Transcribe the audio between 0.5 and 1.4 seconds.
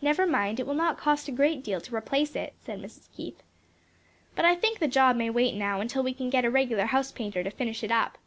it will not cost a